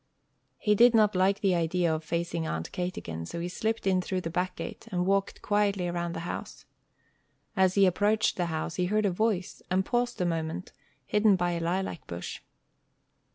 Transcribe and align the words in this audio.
He 0.57 0.73
did 0.73 0.95
not 0.95 1.15
like 1.15 1.41
the 1.41 1.53
idea 1.53 1.93
of 1.93 2.03
facing 2.03 2.47
Aunt 2.47 2.71
Kate 2.71 2.97
again, 2.97 3.27
so 3.27 3.39
he 3.39 3.47
slipped 3.47 3.85
in 3.85 4.01
through 4.01 4.21
the 4.21 4.31
back 4.31 4.55
gate, 4.55 4.87
and 4.91 5.05
walked 5.05 5.43
quietly 5.43 5.87
around 5.87 6.13
the 6.13 6.21
house. 6.21 6.65
As 7.55 7.75
he 7.75 7.85
approached 7.85 8.35
the 8.35 8.47
house, 8.47 8.77
he 8.77 8.85
heard 8.87 9.05
a 9.05 9.11
voice, 9.11 9.61
and 9.69 9.85
paused 9.85 10.19
a 10.19 10.25
moment, 10.25 10.71
hidden 11.05 11.35
by 11.35 11.51
a 11.51 11.59
lilac 11.59 12.07
bush. 12.07 12.41